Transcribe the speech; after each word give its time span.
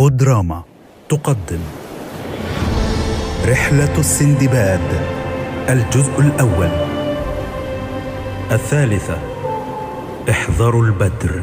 بودراما 0.00 0.64
تقدم. 1.08 1.60
رحلة 3.44 3.98
السندباد 3.98 4.80
الجزء 5.68 6.20
الأول. 6.20 6.70
الثالثة 8.52 9.18
احذروا 10.30 10.84
البدر. 10.84 11.42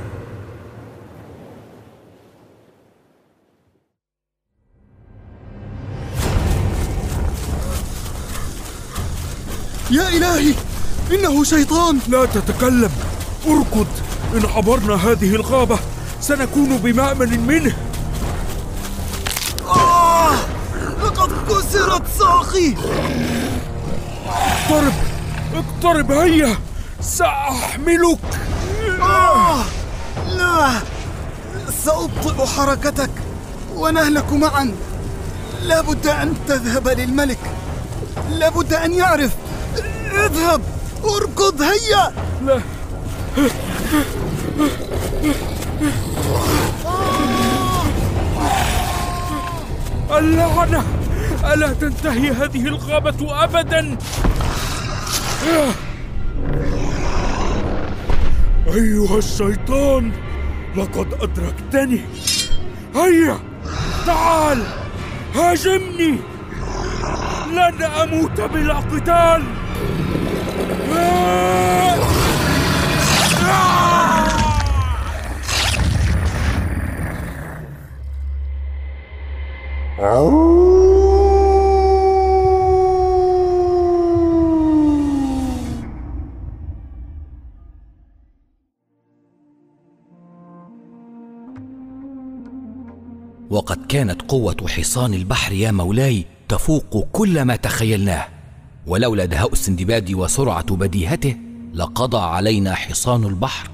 يا 9.92 10.10
إلهي 10.10 10.54
إنه 11.12 11.44
شيطان. 11.44 12.00
لا 12.08 12.26
تتكلم. 12.26 12.92
اركض. 13.48 13.88
إن 14.34 14.46
عبرنا 14.46 14.96
هذه 14.96 15.36
الغابة 15.36 15.80
سنكون 16.20 16.78
بمأمن 16.78 17.48
منه. 17.48 17.93
كسرت 21.50 22.04
ساقي 22.20 22.74
اقترب. 24.28 24.94
اقترب 25.54 26.12
هيا. 26.12 26.56
سأحملك. 27.02 28.20
آه. 29.02 29.64
لا. 30.38 30.70
سأبطئ 31.86 32.46
حركتك 32.46 33.10
ونهلك 33.76 34.34
معا. 34.34 34.72
لابد 35.64 36.08
أن 36.08 36.36
تذهب 36.48 36.88
للملك. 36.88 37.40
لابد 38.30 38.74
أن 38.74 38.94
يعرف. 38.94 39.32
اذهب. 40.14 40.62
اركض 41.04 41.62
هيا. 41.62 42.14
لا. 42.46 42.62
اللعنة. 50.18 51.03
ألا 51.44 51.74
تنتهي 51.74 52.32
هذه 52.32 52.68
الغابة 52.68 53.44
أبدا؟ 53.44 53.98
أيها 58.68 59.18
الشيطان 59.18 60.12
لقد 60.76 61.08
أدركتني. 61.22 62.02
هيا 62.96 63.40
تعال 64.06 64.64
هاجمني. 65.36 66.18
لن 67.52 67.84
أموت 67.84 68.42
بلا 68.42 68.74
قتال. 68.74 69.44
آه! 80.00 80.73
وقد 93.54 93.86
كانت 93.86 94.22
قوة 94.22 94.56
حصان 94.68 95.14
البحر 95.14 95.52
يا 95.52 95.72
مولاي 95.72 96.26
تفوق 96.50 97.08
كل 97.12 97.42
ما 97.42 97.56
تخيلناه. 97.56 98.28
ولولا 98.88 99.26
دهاء 99.26 99.52
السندباد 99.52 100.14
وسرعة 100.14 100.76
بديهته 100.76 101.38
لقضى 101.74 102.18
علينا 102.18 102.76
حصان 102.76 103.24
البحر 103.24 103.70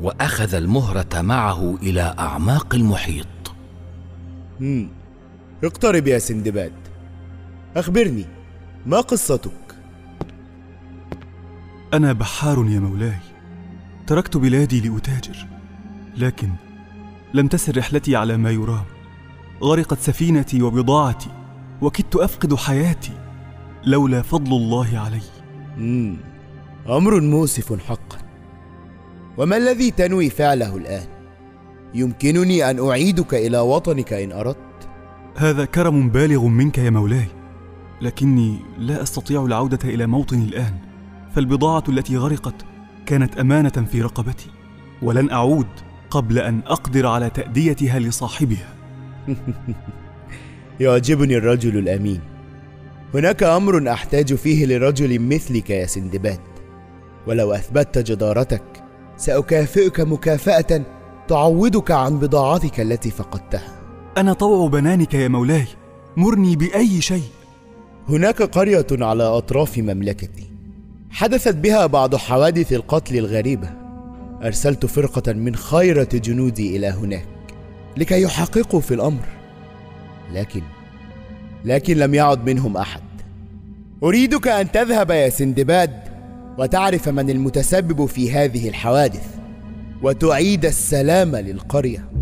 وأخذ 0.00 0.54
المهرة 0.54 1.20
معه 1.20 1.76
إلى 1.82 2.14
أعماق 2.18 2.74
المحيط. 2.74 3.26
مم. 4.60 4.88
اقترب 5.64 6.06
يا 6.06 6.18
سندباد. 6.18 6.72
أخبرني 7.76 8.24
ما 8.86 9.00
قصتك؟ 9.00 9.76
أنا 11.94 12.12
بحار 12.12 12.58
يا 12.68 12.80
مولاي. 12.80 13.18
تركت 14.06 14.36
بلادي 14.36 14.80
لأتاجر 14.80 15.46
لكن 16.16 16.48
لم 17.34 17.48
تسر 17.48 17.76
رحلتي 17.76 18.16
على 18.16 18.36
ما 18.36 18.50
يرام. 18.50 18.91
غرقت 19.62 20.00
سفينتي 20.00 20.62
وبضاعتي 20.62 21.30
وكدت 21.82 22.16
أفقد 22.16 22.54
حياتي 22.54 23.12
لولا 23.84 24.22
فضل 24.22 24.52
الله 24.52 24.98
علي 24.98 25.22
مم. 25.76 26.16
أمر 26.88 27.20
مؤسف 27.20 27.80
حقا 27.88 28.18
وما 29.38 29.56
الذي 29.56 29.90
تنوي 29.90 30.30
فعله 30.30 30.76
الآن؟ 30.76 31.06
يمكنني 31.94 32.70
أن 32.70 32.88
أعيدك 32.88 33.34
إلى 33.34 33.58
وطنك 33.58 34.12
إن 34.12 34.32
أردت 34.32 34.88
هذا 35.36 35.64
كرم 35.64 36.08
بالغ 36.08 36.46
منك 36.46 36.78
يا 36.78 36.90
مولاي 36.90 37.26
لكني 38.02 38.56
لا 38.78 39.02
أستطيع 39.02 39.44
العودة 39.44 39.78
إلى 39.84 40.06
موطني 40.06 40.44
الآن 40.44 40.74
فالبضاعة 41.34 41.84
التي 41.88 42.16
غرقت 42.16 42.54
كانت 43.06 43.38
أمانة 43.38 43.86
في 43.92 44.02
رقبتي 44.02 44.50
ولن 45.02 45.30
أعود 45.30 45.66
قبل 46.10 46.38
أن 46.38 46.62
أقدر 46.66 47.06
على 47.06 47.30
تأديتها 47.30 47.98
لصاحبها 47.98 48.74
يعجبني 50.80 51.36
الرجل 51.36 51.78
الأمين. 51.78 52.20
هناك 53.14 53.42
أمر 53.42 53.92
أحتاج 53.92 54.34
فيه 54.34 54.66
لرجل 54.66 55.20
مثلك 55.20 55.70
يا 55.70 55.86
سندباد. 55.86 56.40
ولو 57.26 57.52
أثبتت 57.52 58.10
جدارتك 58.10 58.62
سأكافئك 59.16 60.00
مكافأة 60.00 60.82
تعوضك 61.28 61.90
عن 61.90 62.18
بضاعتك 62.18 62.80
التي 62.80 63.10
فقدتها. 63.10 63.82
أنا 64.16 64.32
طوع 64.32 64.68
بنانك 64.68 65.14
يا 65.14 65.28
مولاي. 65.28 65.66
مرني 66.16 66.56
بأي 66.56 67.00
شيء. 67.00 67.28
هناك 68.08 68.42
قرية 68.42 68.86
على 68.92 69.22
أطراف 69.22 69.78
مملكتي. 69.78 70.50
حدثت 71.10 71.54
بها 71.54 71.86
بعض 71.86 72.16
حوادث 72.16 72.72
القتل 72.72 73.16
الغريبة. 73.18 73.70
أرسلت 74.42 74.86
فرقة 74.86 75.32
من 75.32 75.56
خيرة 75.56 76.08
جنودي 76.14 76.76
إلى 76.76 76.86
هناك. 76.86 77.31
لكي 77.96 78.22
يحققوا 78.22 78.80
في 78.80 78.94
الأمر. 78.94 79.24
لكن 80.32 80.62
لكن 81.64 81.96
لم 81.96 82.14
يعد 82.14 82.46
منهم 82.46 82.76
أحد. 82.76 83.02
أريدك 84.02 84.48
أن 84.48 84.72
تذهب 84.72 85.10
يا 85.10 85.28
سندباد 85.28 85.90
وتعرف 86.58 87.08
من 87.08 87.30
المتسبب 87.30 88.06
في 88.06 88.32
هذه 88.32 88.68
الحوادث 88.68 89.26
وتعيد 90.02 90.64
السلام 90.64 91.36
للقرية. 91.36 92.21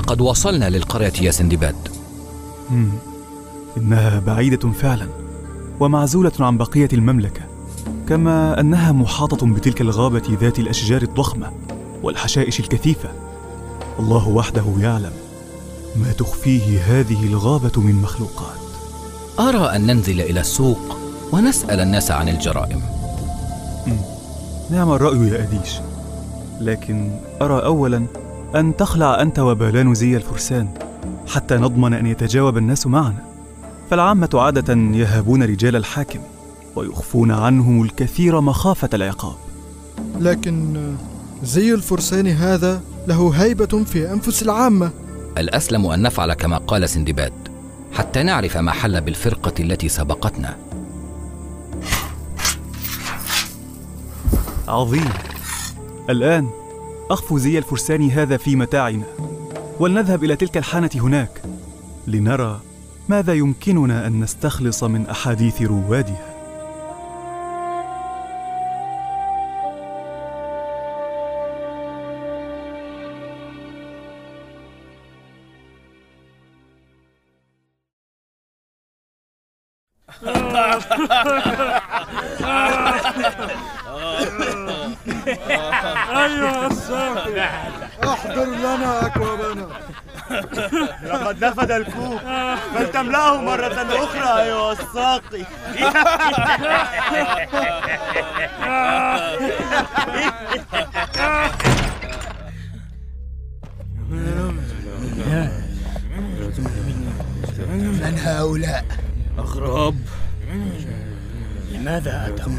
لقد 0.00 0.20
وصلنا 0.20 0.70
للقرية 0.70 1.12
يا 1.20 1.30
سندباد. 1.30 1.88
مم. 2.70 2.90
إنها 3.76 4.20
بعيدة 4.20 4.70
فعلا 4.70 5.08
ومعزولة 5.80 6.32
عن 6.40 6.58
بقية 6.58 6.88
المملكة 6.92 7.42
كما 8.08 8.60
أنها 8.60 8.92
محاطة 8.92 9.46
بتلك 9.46 9.80
الغابة 9.80 10.22
ذات 10.40 10.58
الأشجار 10.58 11.02
الضخمة 11.02 11.52
والحشائش 12.02 12.60
الكثيفة. 12.60 13.08
الله 13.98 14.28
وحده 14.28 14.64
يعلم 14.78 15.12
ما 15.96 16.12
تخفيه 16.12 16.80
هذه 16.80 17.26
الغابة 17.26 17.80
من 17.80 17.94
مخلوقات. 17.94 18.60
أرى 19.40 19.76
أن 19.76 19.86
ننزل 19.86 20.20
إلى 20.20 20.40
السوق 20.40 20.96
ونسأل 21.32 21.80
الناس 21.80 22.10
عن 22.10 22.28
الجرائم. 22.28 22.82
نعم 24.70 24.92
الرأي 24.92 25.28
يا 25.28 25.42
أديش 25.42 25.80
لكن 26.60 27.10
أرى 27.42 27.64
أولا 27.64 28.06
أن 28.56 28.76
تخلع 28.76 29.22
أنت 29.22 29.38
وبالان 29.38 29.94
زي 29.94 30.16
الفرسان 30.16 30.68
حتى 31.28 31.56
نضمن 31.56 31.94
أن 31.94 32.06
يتجاوب 32.06 32.56
الناس 32.56 32.86
معنا. 32.86 33.24
فالعامة 33.90 34.28
عادة 34.34 34.74
يهابون 34.74 35.42
رجال 35.42 35.76
الحاكم 35.76 36.20
ويخفون 36.76 37.30
عنهم 37.30 37.82
الكثير 37.82 38.40
مخافة 38.40 38.88
العقاب. 38.94 39.36
لكن 40.20 40.76
زي 41.42 41.74
الفرسان 41.74 42.26
هذا 42.26 42.82
له 43.06 43.30
هيبة 43.30 43.84
في 43.84 44.12
أنفس 44.12 44.42
العامة. 44.42 44.90
الأسلم 45.38 45.86
أن 45.86 46.02
نفعل 46.02 46.34
كما 46.34 46.58
قال 46.58 46.88
سندباد 46.88 47.32
حتى 47.92 48.22
نعرف 48.22 48.56
ما 48.56 48.72
حل 48.72 49.00
بالفرقة 49.00 49.52
التي 49.60 49.88
سبقتنا. 49.88 50.56
عظيم. 54.68 55.08
الآن 56.10 56.50
أخفو 57.10 57.38
زي 57.38 57.58
الفرسان 57.58 58.10
هذا 58.10 58.36
في 58.36 58.56
متاعنا 58.56 59.04
ولنذهب 59.80 60.24
إلى 60.24 60.36
تلك 60.36 60.56
الحانة 60.56 60.90
هناك 60.94 61.42
لنرى 62.06 62.60
ماذا 63.08 63.34
يمكننا 63.34 64.06
أن 64.06 64.20
نستخلص 64.20 64.84
من 64.84 65.06
أحاديث 65.06 65.62
روادها 65.62 66.30
Oh. 83.92 84.56
احضر 88.30 88.44
لنا 88.44 89.06
أكوابنا 89.06 89.66
لقد 91.04 91.44
نفد 91.44 91.70
الكوب. 91.70 92.18
فلتملأه 92.74 93.42
مرة 93.42 94.04
أخرى 94.04 94.42
أيها 94.42 94.72
الساقي. 94.72 95.44
من 108.00 108.18
هؤلاء؟ 108.18 108.84
أغراب 109.38 109.96
لماذا 111.72 112.26
أتوا؟ 112.28 112.52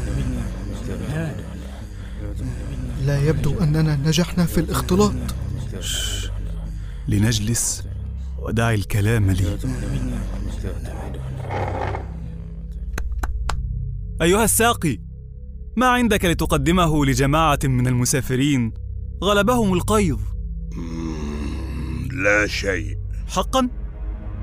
لا 3.04 3.18
يبدو 3.18 3.60
أننا 3.60 3.98
نجحنا 4.04 4.46
في 4.46 4.60
الاختلاط. 4.60 5.12
لنجلس 7.08 7.84
ودع 8.38 8.74
الكلام 8.74 9.30
لي. 9.30 9.58
أيها 14.22 14.44
الساقي 14.44 14.98
ما 15.76 15.86
عندك 15.86 16.24
لتقدمه 16.24 17.06
لجماعة 17.06 17.58
من 17.64 17.86
المسافرين 17.86 18.72
غلبهم 19.24 19.72
القيظ؟ 19.72 20.20
لا 22.24 22.46
شيء. 22.46 22.98
حقا؟ 23.28 23.68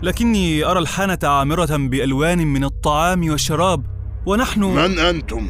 لكني 0.04 0.64
أرى 0.64 0.80
الحانة 0.80 1.20
عامرة 1.24 1.78
بألوان 1.78 2.48
من 2.48 2.64
الطعام 2.64 3.30
والشراب 3.30 3.86
ونحن 4.26 4.64
من 4.64 5.00
أنتم؟ 5.00 5.50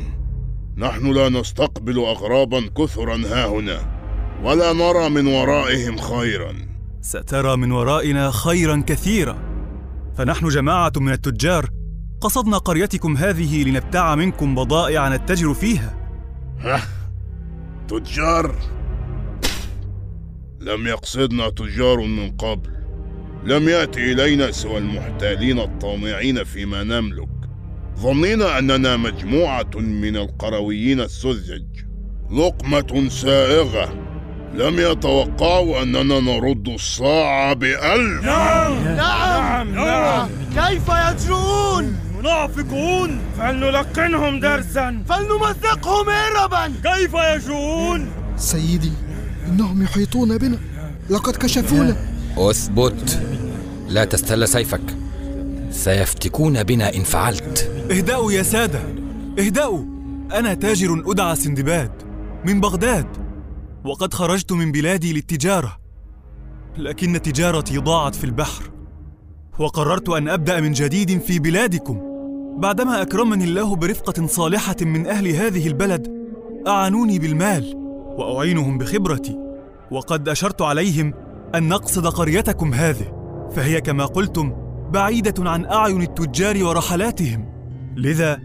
نحن 0.77 1.11
لا 1.11 1.29
نستقبل 1.29 1.99
أغرابا 1.99 2.67
كثرا 2.77 3.15
ها 3.15 3.47
هنا. 3.47 3.98
ولا 4.43 4.73
نرى 4.73 5.09
من 5.09 5.27
ورائهم 5.27 5.97
خيرا. 5.97 6.55
سترى 7.01 7.57
من 7.57 7.71
ورائنا 7.71 8.31
خيرا 8.31 8.83
كثيرا. 8.87 9.37
فنحن 10.17 10.47
جماعة 10.47 10.93
من 10.97 11.11
التجار. 11.11 11.69
قصدنا 12.21 12.57
قريتكم 12.57 13.17
هذه 13.17 13.63
لنبتاع 13.63 14.15
منكم 14.15 14.55
بضائع 14.55 15.15
نتجر 15.15 15.53
فيها. 15.53 15.97
ها 16.59 16.81
تجار. 17.87 18.55
لم 20.59 20.87
يقصدنا 20.87 21.49
تجار 21.49 21.99
من 21.99 22.31
قبل. 22.31 22.69
لم 23.43 23.69
يأتي 23.69 24.11
إلينا 24.13 24.51
سوى 24.51 24.77
المحتالين 24.77 25.59
الطامعين 25.59 26.43
فيما 26.43 26.83
نملك. 26.83 27.29
ظنينا 27.99 28.59
أننا 28.59 28.97
مجموعة 28.97 29.69
من 29.75 30.15
القرويين 30.17 31.01
السذج. 31.01 31.65
لقمة 32.31 33.09
سائغة. 33.09 34.08
لم 34.53 34.79
يتوقعوا 34.79 35.83
أننا 35.83 36.19
نرد 36.19 36.67
الصاع 36.67 37.53
بألف. 37.53 38.25
نعم. 38.25 39.75
نعم. 39.75 40.29
كيف 40.55 40.83
يجرؤون؟ 40.89 41.95
منافقون. 42.19 43.19
فلنلقنهم 43.37 44.39
درسا. 44.39 45.03
فلنمزقهم 45.09 46.09
هربا 46.09 46.73
كيف 46.83 47.13
يجوون 47.13 48.11
سيدي 48.37 48.91
إنهم 49.47 49.83
يحيطون 49.83 50.37
بنا. 50.37 50.59
لقد 51.09 51.35
كشفونا. 51.35 51.95
أثبت. 52.37 53.21
لا 53.87 54.05
تستل 54.05 54.47
سيفك. 54.47 54.81
سيفتكون 55.71 56.63
بنا 56.63 56.95
إن 56.95 57.03
فعلت. 57.03 57.71
اهدأوا 57.91 58.31
يا 58.31 58.43
سادة. 58.43 58.79
اهدأوا. 59.39 59.83
أنا 60.33 60.53
تاجر 60.53 61.03
أدعى 61.07 61.35
سندباد. 61.35 61.91
من 62.45 62.61
بغداد. 62.61 63.28
وقد 63.89 64.13
خرجت 64.13 64.51
من 64.51 64.71
بلادي 64.71 65.13
للتجارة 65.13 65.77
لكن 66.77 67.21
تجارتي 67.21 67.77
ضاعت 67.77 68.15
في 68.15 68.23
البحر 68.23 68.71
وقررت 69.59 70.09
أن 70.09 70.29
أبدأ 70.29 70.61
من 70.61 70.71
جديد 70.71 71.21
في 71.21 71.39
بلادكم. 71.39 72.01
بعدما 72.57 73.01
أكرمني 73.01 73.43
الله 73.43 73.75
برفقة 73.75 74.27
صالحة 74.27 74.75
من 74.81 75.07
أهل 75.07 75.27
هذه 75.27 75.67
البلد 75.67 76.07
أعانوني 76.67 77.19
بالمال 77.19 77.73
وأعينهم 78.17 78.77
بخبرتي 78.77 79.37
وقد 79.91 80.29
أشرت 80.29 80.61
عليهم 80.61 81.13
أن 81.55 81.67
نقصد 81.67 82.07
قريتكم 82.07 82.73
هذه 82.73 83.13
فهي 83.55 83.81
كما 83.81 84.05
قلتم 84.05 84.53
بعيدة 84.91 85.49
عن 85.49 85.65
أعين 85.65 86.01
التجار 86.01 86.63
ورحلاتهم. 86.63 87.45
لذا 87.95 88.39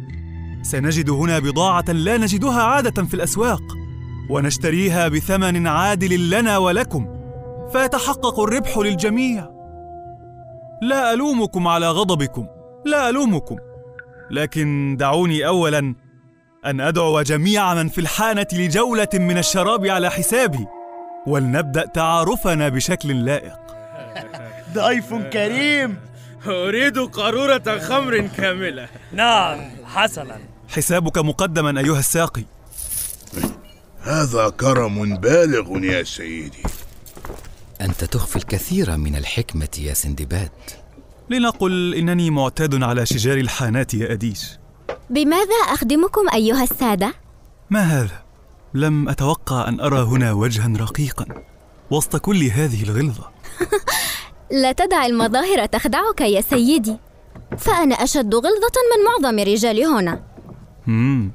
سنجد 0.63 1.11
هنا 1.11 1.39
بضاعة 1.39 1.85
لا 1.89 2.17
نجدها 2.17 2.63
عادة 2.63 3.05
في 3.05 3.15
الأسواق. 3.15 3.84
ونشتريها 4.31 5.09
بثمن 5.09 5.67
عادل 5.67 6.31
لنا 6.31 6.59
ولكم 6.59 7.07
فيتحقق 7.73 8.41
الربح 8.41 8.79
للجميع. 8.79 9.51
لا 10.83 11.13
ألومكم 11.13 11.69
على 11.69 11.91
غضبكم 11.91 12.47
لا 12.87 13.09
ألومكم. 13.09 13.57
لكن 14.31 14.97
دعوني 14.99 15.47
أولا 15.47 15.95
أن 16.67 16.81
أدعو 16.81 17.23
جميع 17.23 17.75
من 17.75 17.89
في 17.89 18.01
الحانة 18.01 18.47
لجولة 18.53 19.09
من 19.15 19.39
الشراب 19.39 19.87
على 19.87 20.11
حسابي 20.11 20.67
ولنبدأ 21.27 21.87
تعارفنا 21.87 22.69
بشكل 22.69 23.25
لائق. 23.25 23.59
ضيف 24.75 25.15
كريم. 25.15 25.97
أريد 26.47 26.99
قارورة 26.99 27.79
خمر 27.79 28.21
كاملة. 28.21 28.89
نعم 29.13 29.61
حسنا. 29.85 30.39
حسابك 30.69 31.19
مقدما 31.19 31.81
أيها 31.81 31.99
الساقي. 31.99 32.45
هذا 34.05 34.49
كرم 34.49 35.17
بالغ 35.17 35.85
يا 35.85 36.03
سيدي. 36.03 36.63
أنت 37.81 38.05
تخفي 38.05 38.37
الكثير 38.37 38.97
من 38.97 39.17
الحكمة 39.17 39.69
يا 39.79 39.95
سندباد. 39.95 40.51
لنقل 41.31 41.95
إنني 41.95 42.31
معتاد 42.31 42.83
على 42.83 43.07
شجار 43.07 43.39
الحانات 43.39 43.95
يا 43.95 44.13
أديش 44.13 44.59
بماذا 45.11 45.55
أخدمكم 45.69 46.29
أيها 46.35 46.63
السادة؟ 46.63 47.15
ما 47.71 47.81
هذا؟ 47.81 48.23
لم 48.75 49.09
أتوقع 49.09 49.69
أن 49.69 49.81
أرى 49.81 50.03
هنا 50.03 50.33
وجها 50.33 50.73
رقيقا 50.77 51.27
وسط 51.91 52.17
كل 52.17 52.45
هذه 52.45 52.83
الغلظة. 52.83 53.31
لا 54.63 54.73
تدع 54.73 55.07
المظاهر 55.07 55.67
تخدعك 55.67 56.21
يا 56.21 56.41
سيدي. 56.41 56.97
فأنا 57.59 57.95
أشد 57.95 58.35
غلظة 58.35 58.77
من 58.91 59.05
معظم 59.05 59.39
رجال 59.39 59.85
هنا. 59.85 60.23
مم. 60.87 61.33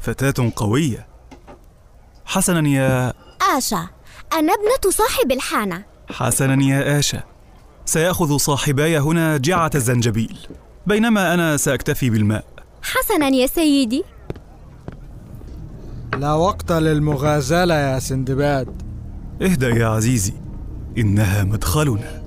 فتاة 0.00 0.52
قوية. 0.56 1.13
حسنا 2.24 2.68
يا 2.68 3.12
آشا 3.56 3.88
أنا 4.32 4.52
ابنة 4.52 4.90
صاحب 4.90 5.32
الحانة. 5.32 5.84
حسنا 6.10 6.64
يا 6.64 6.98
آشا. 6.98 7.22
سيأخذ 7.84 8.36
صاحباي 8.36 8.98
هنا 8.98 9.36
جعة 9.36 9.70
الزنجبيل. 9.74 10.38
بينما 10.86 11.34
أنا 11.34 11.56
سأكتفي 11.56 12.10
بالماء. 12.10 12.44
حسنا 12.82 13.28
يا 13.28 13.46
سيدي. 13.46 14.04
لا 16.18 16.32
وقت 16.32 16.72
للمغازلة 16.72 17.74
يا 17.74 17.98
سندباد. 17.98 18.82
اهدأ 19.42 19.68
يا 19.68 19.86
عزيزي 19.86 20.32
إنها 20.98 21.44
مدخلنا. 21.44 22.22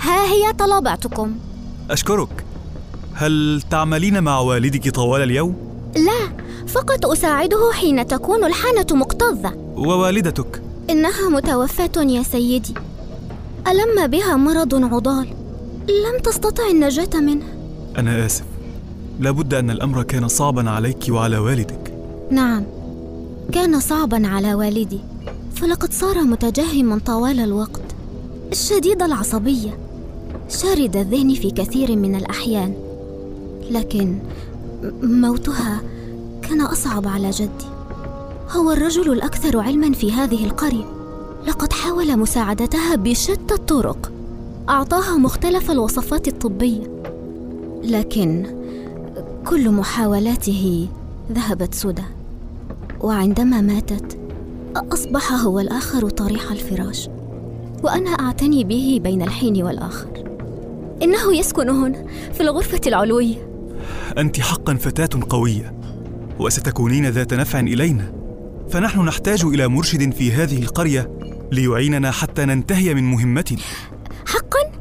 ها 0.00 0.24
هي 0.24 0.52
طلباتكم. 0.52 1.38
أشكرك. 1.90 2.44
هل 3.14 3.62
تعملين 3.70 4.22
مع 4.22 4.38
والدك 4.38 4.90
طوال 4.94 5.22
اليوم؟ 5.22 5.56
لا 5.96 6.49
فقط 6.74 7.06
أساعده 7.06 7.72
حين 7.72 8.06
تكون 8.06 8.44
الحانة 8.44 8.86
مكتظة. 8.90 9.52
ووالدتك؟ 9.76 10.62
إنها 10.90 11.28
متوفاة 11.28 12.02
يا 12.02 12.22
سيدي. 12.22 12.74
ألم 13.66 14.06
بها 14.06 14.36
مرض 14.36 14.74
عضال. 14.74 15.28
لم 15.88 16.22
تستطع 16.24 16.68
النجاة 16.70 17.20
منه. 17.20 17.44
أنا 17.98 18.26
آسف. 18.26 18.44
لابد 19.20 19.54
أن 19.54 19.70
الأمر 19.70 20.02
كان 20.02 20.28
صعبا 20.28 20.70
عليك 20.70 21.06
وعلى 21.08 21.38
والدك. 21.38 21.94
نعم. 22.30 22.64
كان 23.52 23.80
صعبا 23.80 24.26
على 24.26 24.54
والدي. 24.54 25.00
فلقد 25.54 25.92
صار 25.92 26.22
متجهما 26.22 27.00
طوال 27.06 27.40
الوقت. 27.40 27.82
شديد 28.52 29.02
العصبية. 29.02 29.78
شارد 30.48 30.96
الذهن 30.96 31.34
في 31.34 31.50
كثير 31.50 31.96
من 31.96 32.14
الأحيان. 32.14 32.74
لكن 33.70 34.18
موتها 35.02 35.80
كان 36.42 36.60
أصعب 36.60 37.08
على 37.08 37.30
جدي. 37.30 37.66
هو 38.50 38.72
الرجل 38.72 39.12
الأكثر 39.12 39.58
علما 39.58 39.92
في 39.92 40.12
هذه 40.12 40.44
القرية. 40.44 40.84
لقد 41.46 41.72
حاول 41.72 42.16
مساعدتها 42.16 42.96
بشتى 42.96 43.54
الطرق. 43.54 44.12
أعطاها 44.68 45.16
مختلف 45.16 45.70
الوصفات 45.70 46.28
الطبية. 46.28 47.02
لكن 47.82 48.46
كل 49.46 49.70
محاولاته 49.70 50.88
ذهبت 51.32 51.74
سدى. 51.74 52.02
وعندما 53.00 53.60
ماتت 53.60 54.18
أصبح 54.76 55.32
هو 55.32 55.60
الآخر 55.60 56.10
طريح 56.10 56.50
الفراش. 56.50 57.08
وأنا 57.82 58.10
أعتني 58.10 58.64
به 58.64 59.00
بين 59.02 59.22
الحين 59.22 59.62
والآخر. 59.62 60.24
إنه 61.02 61.36
يسكن 61.36 61.68
هنا 61.70 62.06
في 62.32 62.40
الغرفة 62.40 62.80
العلوية. 62.86 63.48
أنت 64.18 64.40
حقا 64.40 64.74
فتاة 64.74 65.20
قوية. 65.30 65.79
وستكونين 66.40 67.06
ذات 67.06 67.34
نفع 67.34 67.60
إلينا. 67.60 68.12
فنحن 68.70 69.00
نحتاج 69.00 69.44
إلى 69.44 69.68
مرشد 69.68 70.12
في 70.12 70.32
هذه 70.32 70.62
القرية 70.62 71.18
ليعيننا 71.52 72.10
حتى 72.10 72.44
ننتهي 72.44 72.94
من 72.94 73.04
مهمتنا. 73.04 73.58
حقا؟ 74.26 74.72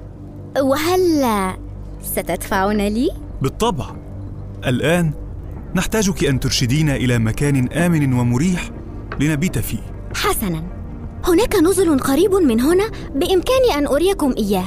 وهل 0.61 1.25
ستدفعون 2.03 2.77
لي؟ 2.87 3.09
بالطبع. 3.41 3.85
الآن 4.67 5.13
نحتاجك 5.75 6.25
أن 6.25 6.39
ترشدينا 6.39 6.95
إلى 6.95 7.19
مكان 7.19 7.71
آمن 7.71 8.13
ومريح 8.13 8.69
لنبيت 9.19 9.59
فيه. 9.59 9.79
حسنا. 10.15 10.78
هناك 11.25 11.55
نزل 11.55 11.99
قريب 11.99 12.33
من 12.33 12.61
هنا 12.61 12.91
بإمكاني 13.15 13.77
أن 13.77 13.87
أريكم 13.87 14.35
إياه. 14.37 14.65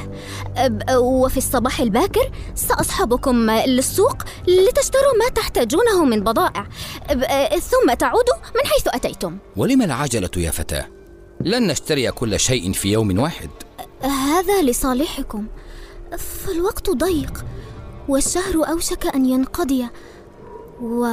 وفي 0.99 1.37
الصباح 1.37 1.81
الباكر 1.81 2.31
سأصحبكم 2.55 3.51
للسوق 3.51 4.17
لتشتروا 4.49 5.19
ما 5.19 5.29
تحتاجونه 5.35 6.05
من 6.05 6.21
بضائع. 6.21 6.67
ثم 7.61 7.95
تعودوا 7.99 8.37
من 8.55 8.63
حيث 8.65 8.89
أتيتم. 8.89 9.39
ولم 9.57 9.83
العجلة 9.83 10.31
يا 10.37 10.51
فتاة؟ 10.51 10.89
لن 11.41 11.67
نشتري 11.67 12.11
كل 12.11 12.41
شيء 12.41 12.73
في 12.73 12.93
يوم 12.93 13.19
واحد. 13.19 13.51
هذا 14.03 14.63
لصالحكم. 14.63 15.47
فالوقت 16.19 16.91
ضيق 16.91 17.45
والشهر 18.09 18.69
أوشك 18.71 19.15
أن 19.15 19.27
ينقضي. 19.27 19.87
و 20.83 21.07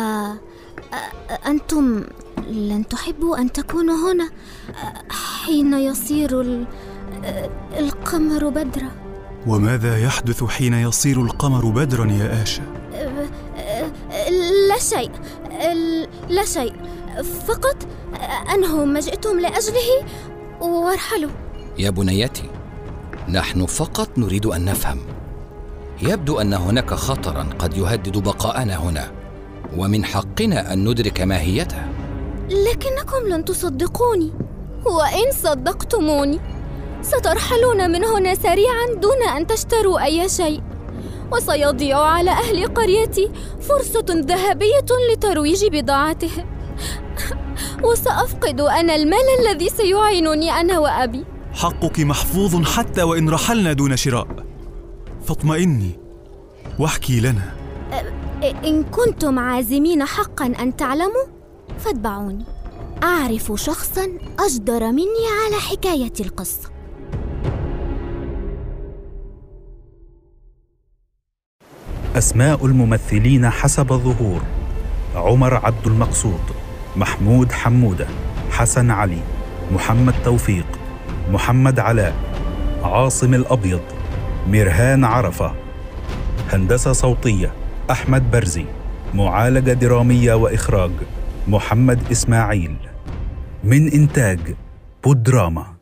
أنتم 1.47 2.03
لن 2.47 2.87
تحبوا 2.87 3.37
أن 3.37 3.51
تكونوا 3.51 4.11
هنا. 4.11 4.29
حين 5.09 5.73
يصير 5.73 6.41
ال... 6.41 6.67
القمر 7.79 8.49
بدرا. 8.49 8.91
وماذا 9.47 9.97
يحدث 9.97 10.43
حين 10.43 10.73
يصير 10.73 11.21
القمر 11.21 11.65
بدرا 11.65 12.11
يا 12.11 12.43
آشا؟ 12.43 12.63
لا 14.69 14.79
شيء. 14.79 15.11
لا 16.29 16.45
شيء. 16.45 16.73
فقط 17.47 17.77
أنهوا 18.53 18.85
ما 18.85 18.99
جئتم 18.99 19.39
لأجله 19.39 19.89
وارحلوا. 20.61 21.31
يا 21.77 21.89
بنيتي 21.89 22.49
نحن 23.29 23.65
فقط 23.65 24.17
نريد 24.17 24.45
أن 24.45 24.65
نفهم. 24.65 24.99
يبدو 26.01 26.41
أن 26.41 26.53
هناك 26.53 26.93
خطرا 26.93 27.43
قد 27.59 27.77
يهدد 27.77 28.17
بقاءنا 28.17 28.75
هنا 28.75 29.11
ومن 29.77 30.05
حقنا 30.05 30.73
أن 30.73 30.89
ندرك 30.89 31.21
ماهيته 31.21 31.81
لكنكم 32.49 33.27
لن 33.27 33.45
تصدقوني. 33.45 34.33
وإن 34.85 35.31
صدقتموني 35.31 36.39
سترحلون 37.01 37.91
من 37.91 38.05
هنا 38.05 38.35
سريعا 38.35 38.85
دون 39.01 39.23
أن 39.37 39.47
تشتروا 39.47 40.03
أي 40.03 40.29
شيء. 40.29 40.61
وسيضيع 41.31 41.99
على 41.99 42.31
أهل 42.31 42.73
قريتي 42.73 43.31
فرصة 43.61 44.05
ذهبية 44.09 44.89
لترويج 45.11 45.65
بضاعتهم 45.65 46.45
وسأفقد 47.83 48.61
أنا 48.61 48.95
المال 48.95 49.25
الذي 49.39 49.69
سيعينني 49.69 50.51
أنا 50.51 50.79
وأبي. 50.79 51.25
حقك 51.53 51.99
محفوظ 51.99 52.63
حتى 52.65 53.03
وإن 53.03 53.29
رحلنا 53.29 53.73
دون 53.73 53.97
شراء. 53.97 54.27
فاطمئني 55.25 55.99
واحكي 56.79 57.19
لنا. 57.19 57.53
إن 58.43 58.83
كنتم 58.83 59.39
عازمين 59.39 60.05
حقا 60.05 60.45
أن 60.45 60.75
تعلموا 60.75 61.38
فاتبعوني 61.79 62.45
أعرف 63.03 63.53
شخصا 63.55 64.07
أجدر 64.39 64.91
مني 64.91 65.25
على 65.45 65.61
حكاية 65.61 66.13
القصة. 66.19 66.69
أسماء 72.15 72.65
الممثلين 72.65 73.49
حسب 73.49 73.93
الظهور. 73.93 74.41
عمر 75.15 75.53
عبد 75.53 75.87
المقصود 75.87 76.41
محمود 76.95 77.51
حمودة 77.51 78.07
حسن 78.51 78.91
علي 78.91 79.21
محمد 79.71 80.13
توفيق 80.25 80.65
محمد 81.31 81.79
علاء 81.79 82.15
عاصم 82.83 83.33
الأبيض 83.33 83.81
ميرهان 84.47 85.03
عرفة 85.05 85.55
هندسة 86.49 86.91
صوتية 86.93 87.53
أحمد 87.91 88.31
برزي 88.31 88.65
معالجة 89.13 89.73
درامية 89.73 90.33
وإخراج. 90.33 90.91
محمد 91.49 91.99
إسماعيل. 92.11 92.75
من 93.63 93.91
إنتاج 93.91 94.39
بودراما. 95.03 95.78